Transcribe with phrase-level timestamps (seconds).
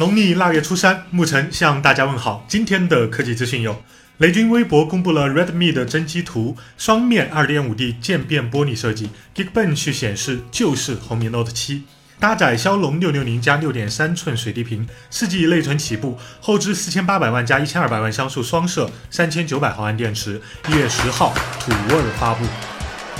[0.00, 2.46] 农历腊月初三，牧尘向大家问好。
[2.48, 3.82] 今天的科技资讯有：
[4.16, 11.82] 雷军微博公布了 Redmi 的真机图，双面 2.5D 渐变玻璃设计，Geekbench 显示就是红米 Note 7，
[12.18, 20.40] 搭载骁龙660加6.3寸水滴屏，四 G 内存起步，后置4800万加1200万像素双摄，3900毫安电池。
[20.70, 22.46] 一月十号土味发布。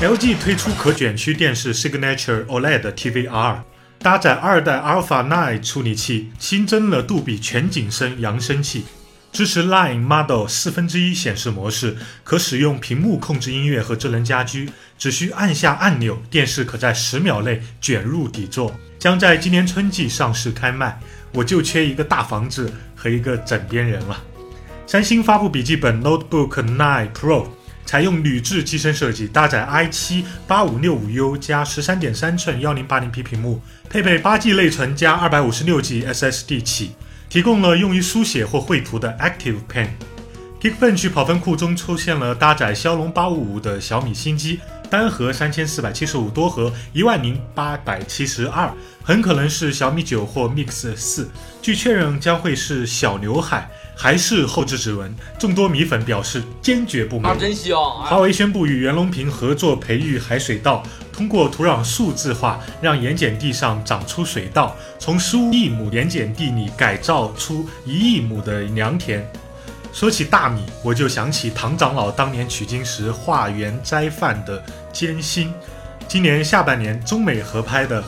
[0.01, 3.59] LG 推出可卷曲电视 Signature OLED TVR，
[4.03, 8.87] 搭载二代 Alpha 9处理器，新增了杜比全景声扬声器，
[9.31, 20.99] 支持 Line Model 四分之一显示模式，可使用屏幕控制音乐和智能家居，只需按下按钮，电视可在十秒内卷入底座，将在今年春季上市开卖。
[21.35, 24.19] 我就缺一个大房子和一个枕边人了。
[24.87, 27.47] 三星发布笔记本 Notebook 9 Pro。
[27.91, 36.93] 采用铝制机身设计，搭载 i 七八五六五 U 加十三点三寸幺零八零 P 屏幕，配备八 G 内存加二百五十六 G SSD 起，
[37.29, 39.89] 提供了用于书写或绘图的 Active Pen。
[40.61, 44.61] Geekbench 跑分库中出现了搭载骁龙八五五的小米新机，
[44.91, 51.31] 单核3475，多核10872，很可能是小米九或 Mix 四，
[51.63, 53.71] 据确认将会是小刘海。
[53.97, 57.37] 还是后置指纹，众多米粉表示坚决不买。
[57.37, 57.79] 真香！
[58.03, 60.83] 华为宣布与袁隆平合作培育海水稻，
[61.13, 69.31] 通过土壤数字化，让盐碱地上长出水稻，从十五亿亩盐碱地里改造出一亿亩的良田。
[69.93, 75.53] 说起大米，我就想起唐长老当年取经时化缘斋饭的艰辛。
[76.07, 78.03] 今年下半年，中美合拍的，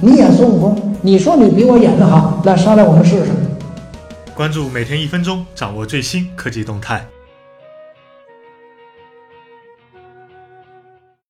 [0.00, 3.32] 你演孙悟空，你说你比我演的好，来上来我们试试。
[4.34, 7.06] 关注每天一分钟，掌握最新科技动态。